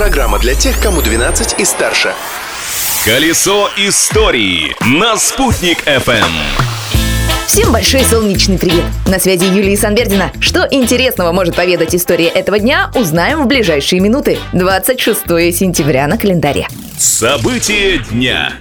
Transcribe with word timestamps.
Программа 0.00 0.38
для 0.38 0.54
тех, 0.54 0.80
кому 0.80 1.02
12 1.02 1.60
и 1.60 1.64
старше. 1.66 2.14
Колесо 3.04 3.68
истории 3.76 4.74
на 4.80 5.18
«Спутник 5.18 5.86
FM. 5.86 6.24
Всем 7.46 7.70
большой 7.70 8.02
солнечный 8.04 8.58
привет! 8.58 8.84
На 9.06 9.18
связи 9.18 9.44
Юлия 9.44 9.76
Санбердина. 9.76 10.32
Что 10.40 10.66
интересного 10.70 11.32
может 11.32 11.54
поведать 11.54 11.94
история 11.94 12.28
этого 12.28 12.58
дня, 12.58 12.90
узнаем 12.94 13.42
в 13.42 13.46
ближайшие 13.46 14.00
минуты. 14.00 14.38
26 14.54 15.20
сентября 15.54 16.06
на 16.06 16.16
календаре. 16.16 16.66
События 17.00 17.96
дня. 18.10 18.52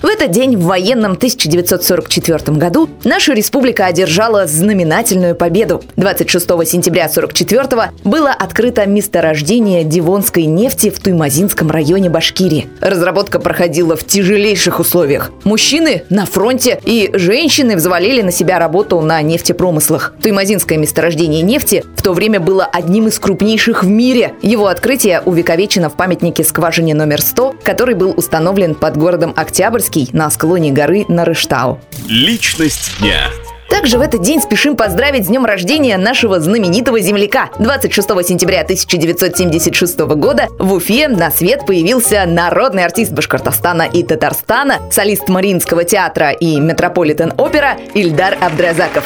В 0.00 0.06
этот 0.06 0.32
день 0.32 0.56
в 0.56 0.64
военном 0.64 1.12
1944 1.12 2.56
году 2.56 2.88
наша 3.04 3.34
республика 3.34 3.86
одержала 3.86 4.48
знаменательную 4.48 5.36
победу. 5.36 5.80
26 5.96 6.44
сентября 6.66 7.04
1944 7.04 7.92
было 8.02 8.30
открыто 8.30 8.84
месторождение 8.84 9.84
Дивонской 9.84 10.46
нефти 10.46 10.90
в 10.90 10.98
Туймазинском 10.98 11.70
районе 11.70 12.10
Башкирии. 12.10 12.66
Разработка 12.80 13.38
проходила 13.38 13.94
в 13.94 14.04
тяжелейших 14.04 14.80
условиях. 14.80 15.30
Мужчины 15.44 16.02
на 16.10 16.26
фронте 16.26 16.80
и 16.84 17.10
женщины 17.12 17.76
взвалили 17.76 18.22
на 18.22 18.32
себя 18.32 18.58
работу 18.58 19.00
на 19.02 19.22
нефтепромыслах. 19.22 20.14
Туймазинское 20.20 20.78
месторождение 20.78 21.42
нефти 21.42 21.84
в 21.94 22.02
то 22.02 22.12
время 22.12 22.40
было 22.40 22.64
одним 22.64 23.06
из 23.06 23.20
крупнейших 23.20 23.84
в 23.84 23.88
мире. 23.88 24.32
Его 24.42 24.66
открытие 24.66 25.20
увековечено 25.20 25.90
в 25.90 25.96
памятнике 25.96 26.42
скважине 26.42 26.94
номер 26.94 27.22
100, 27.22 27.54
который 27.62 27.81
был 27.90 28.14
установлен 28.16 28.74
под 28.74 28.96
городом 28.96 29.32
Октябрьск 29.36 30.12
на 30.12 30.30
склоне 30.30 30.70
горы 30.70 31.04
Нарыштау. 31.08 31.80
Личность 32.08 32.98
дня. 33.00 33.28
Также 33.68 33.98
в 33.98 34.02
этот 34.02 34.22
день 34.22 34.40
спешим 34.40 34.76
поздравить 34.76 35.24
с 35.24 35.28
днем 35.28 35.44
рождения 35.44 35.96
нашего 35.96 36.40
знаменитого 36.40 37.00
земляка. 37.00 37.48
26 37.58 38.08
сентября 38.26 38.60
1976 38.60 39.98
года 40.00 40.48
в 40.58 40.74
Уфе 40.74 41.08
на 41.08 41.30
свет 41.30 41.66
появился 41.66 42.24
народный 42.26 42.84
артист 42.84 43.12
Башкортостана 43.12 43.82
и 43.82 44.02
Татарстана, 44.02 44.80
солист 44.90 45.28
Мариинского 45.28 45.84
театра 45.84 46.30
и 46.30 46.60
Метрополитен-опера 46.60 47.78
Ильдар 47.94 48.36
Абдразаков. 48.40 49.04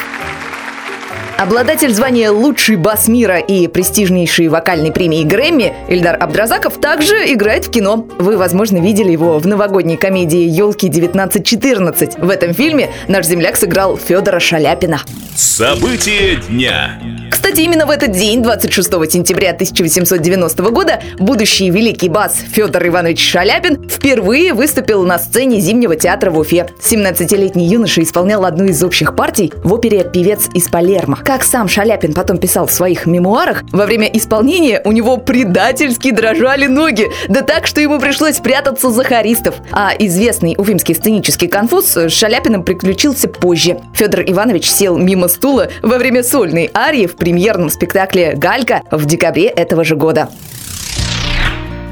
Обладатель 1.38 1.92
звания 1.92 2.30
«Лучший 2.30 2.76
бас 2.76 3.08
мира» 3.08 3.38
и 3.38 3.68
престижнейшей 3.68 4.48
вокальной 4.48 4.90
премии 4.90 5.22
Грэмми 5.22 5.74
Ильдар 5.86 6.16
Абдразаков 6.18 6.80
также 6.80 7.30
играет 7.30 7.66
в 7.66 7.70
кино. 7.70 8.08
Вы, 8.18 8.38
возможно, 8.38 8.78
видели 8.78 9.12
его 9.12 9.38
в 9.38 9.46
новогодней 9.46 9.98
комедии 9.98 10.48
«Елки 10.48 10.88
1914». 10.88 12.24
В 12.24 12.30
этом 12.30 12.54
фильме 12.54 12.88
наш 13.06 13.26
земляк 13.26 13.56
сыграл 13.56 13.98
Федора 13.98 14.40
Шаляпина. 14.40 15.02
События 15.34 16.36
дня. 16.48 16.98
Кстати, 17.30 17.60
именно 17.60 17.84
в 17.84 17.90
этот 17.90 18.12
день, 18.12 18.42
26 18.42 18.90
сентября 19.12 19.50
1890 19.50 20.62
года, 20.70 21.00
будущий 21.18 21.70
великий 21.70 22.08
бас 22.08 22.38
Федор 22.52 22.86
Иванович 22.86 23.30
Шаляпин 23.30 23.88
впервые 23.88 24.54
выступил 24.54 25.04
на 25.04 25.18
сцене 25.18 25.60
Зимнего 25.60 25.96
театра 25.96 26.30
в 26.30 26.38
Уфе. 26.38 26.68
17-летний 26.82 27.68
юноша 27.68 28.02
исполнял 28.02 28.46
одну 28.46 28.64
из 28.64 28.82
общих 28.82 29.14
партий 29.14 29.52
в 29.62 29.74
опере 29.74 30.02
«Певец 30.02 30.48
из 30.54 30.68
Палермо». 30.68 31.18
Как 31.26 31.42
сам 31.42 31.66
Шаляпин 31.66 32.14
потом 32.14 32.38
писал 32.38 32.68
в 32.68 32.72
своих 32.72 33.04
мемуарах, 33.04 33.64
во 33.72 33.86
время 33.86 34.06
исполнения 34.06 34.80
у 34.84 34.92
него 34.92 35.16
предательски 35.16 36.12
дрожали 36.12 36.68
ноги, 36.68 37.08
да 37.26 37.42
так, 37.42 37.66
что 37.66 37.80
ему 37.80 37.98
пришлось 37.98 38.36
прятаться 38.36 38.90
за 38.90 39.02
хористов. 39.02 39.56
А 39.72 39.90
известный 39.98 40.54
уфимский 40.56 40.94
сценический 40.94 41.48
конфуз 41.48 41.96
с 41.96 42.12
Шаляпиным 42.12 42.62
приключился 42.62 43.26
позже. 43.26 43.80
Федор 43.92 44.20
Иванович 44.20 44.70
сел 44.70 44.96
мимо 44.96 45.26
стула 45.26 45.68
во 45.82 45.98
время 45.98 46.22
сольной 46.22 46.70
арии 46.72 47.06
в 47.06 47.16
премьерном 47.16 47.70
спектакле 47.70 48.34
«Галька» 48.36 48.82
в 48.92 49.04
декабре 49.04 49.48
этого 49.48 49.82
же 49.82 49.96
года. 49.96 50.28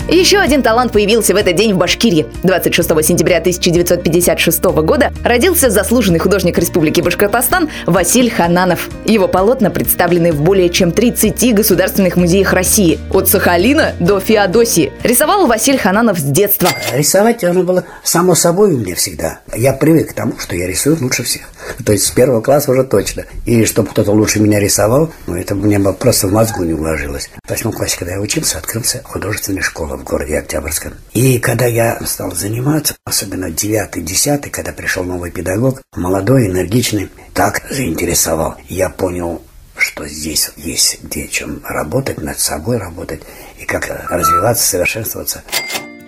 Еще 0.08 0.36
один 0.38 0.62
талант 0.62 0.92
появился 0.92 1.33
в 1.33 1.36
этот 1.36 1.56
день 1.56 1.72
в 1.72 1.78
Башкирии. 1.78 2.27
26 2.42 2.88
сентября 3.02 3.38
1956 3.38 4.62
года 4.64 5.14
родился 5.24 5.70
заслуженный 5.70 6.19
художник 6.19 6.58
Республики 6.58 7.00
Башкортостан 7.00 7.70
Василь 7.87 8.31
Хананов. 8.31 8.91
Его 9.06 9.28
полотна 9.28 9.70
представлены 9.70 10.32
в 10.32 10.43
более 10.43 10.69
чем 10.69 10.93
30 10.93 11.54
государственных 11.54 12.16
музеях 12.16 12.53
России, 12.53 12.98
от 13.12 13.31
Сахалина 13.31 13.94
до 13.98 14.20
Феодосии. 14.20 14.93
Рисовал 15.03 15.47
Василь 15.47 15.78
Хананов 15.78 16.19
с 16.19 16.22
детства. 16.22 16.69
Рисовать 16.93 17.43
оно 17.43 17.62
было 17.62 17.84
само 18.03 18.34
собой 18.34 18.75
у 18.75 18.78
меня 18.78 18.94
всегда. 18.97 19.41
Я 19.56 19.72
привык 19.72 20.10
к 20.10 20.12
тому, 20.12 20.38
что 20.38 20.54
я 20.54 20.66
рисую 20.66 20.98
лучше 21.00 21.22
всех. 21.22 21.48
То 21.84 21.93
есть 21.93 22.04
с 22.04 22.10
первого 22.10 22.43
класса 22.43 22.70
уже 22.70 22.84
точно. 22.84 23.25
И 23.47 23.64
чтобы 23.64 23.88
кто-то 23.88 24.12
лучше 24.12 24.38
меня 24.38 24.60
рисовал, 24.60 25.10
ну 25.26 25.34
это 25.34 25.54
мне 25.54 25.81
просто 25.81 26.28
в 26.28 26.32
мозгу 26.32 26.62
не 26.64 26.75
уложилось. 26.75 27.31
В 27.47 27.50
восьмом 27.50 27.72
классе, 27.72 27.97
когда 27.98 28.12
я 28.14 28.20
учился, 28.20 28.59
открылся 28.59 29.00
художественная 29.03 29.62
школа 29.62 29.94
в 29.97 30.05
городе 30.05 30.38
Октябрьском. 30.38 30.94
И 31.12 31.38
когда 31.38 31.66
я 31.66 31.99
стал 32.06 32.32
заниматься, 32.32 32.97
особенно 33.05 33.50
девятый, 33.50 34.03
десятый, 34.03 34.50
когда 34.50 34.72
пришел 34.72 35.05
новый 35.05 35.31
педагог, 35.31 35.82
молодой, 35.97 36.47
энергичный, 36.47 37.10
так 37.32 37.62
заинтересовал. 37.71 38.56
Я 38.69 38.91
понял, 38.91 39.43
что 39.77 40.06
здесь 40.06 40.50
есть 40.56 41.03
где 41.03 41.28
чем 41.28 41.60
работать, 41.65 42.21
над 42.22 42.38
собой 42.38 42.78
работать 42.78 43.22
и 43.60 43.65
как 43.65 43.88
развиваться, 44.10 44.66
совершенствоваться. 44.66 45.43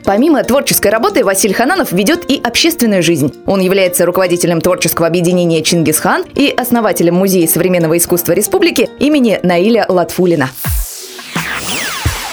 Помимо 0.07 0.45
творческой 0.45 0.93
работы, 0.93 1.25
Василий 1.25 1.53
Хананов 1.53 1.91
ведет 1.91 2.31
и 2.31 2.41
общественную 2.41 3.03
жизнь. 3.03 3.35
Он 3.45 3.61
является 3.61 4.07
руководителем 4.07 4.61
творческого 4.61 5.09
объединения 5.09 5.63
«Чингисхан» 5.65 6.25
и 6.33 6.49
основателем 6.49 7.17
Музея 7.17 7.49
современного 7.49 7.97
искусства 7.97 8.33
республики 8.33 8.89
имени 9.01 9.41
Наиля 9.43 9.85
Латфулина. 9.89 10.51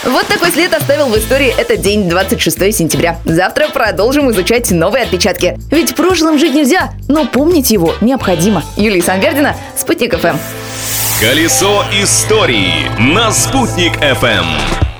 Вот 0.05 0.27
такой 0.27 0.51
след 0.51 0.73
оставил 0.73 1.07
в 1.07 1.17
истории 1.17 1.53
этот 1.57 1.79
день, 1.79 2.09
26 2.09 2.75
сентября. 2.75 3.17
Завтра 3.23 3.69
продолжим 3.69 4.29
изучать 4.31 4.69
новые 4.69 5.05
отпечатки. 5.05 5.57
Ведь 5.71 5.95
прошлым 5.95 6.37
жить 6.37 6.53
нельзя, 6.53 6.91
но 7.07 7.25
помнить 7.25 7.71
его 7.71 7.93
необходимо. 8.01 8.63
Юлия 8.75 9.01
Санвердина, 9.01 9.55
Спутник 9.77 10.17
ФМ. 10.17 10.35
Колесо 11.21 11.85
истории 12.01 12.89
на 12.99 13.31
«Спутник 13.31 13.95
FM. 13.95 14.92